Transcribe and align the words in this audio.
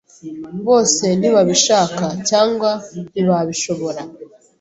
Bose 0.67 1.05
ntibabishaka 1.19 2.05
cyangwa 2.29 2.71
ntibabishobora. 3.11 4.01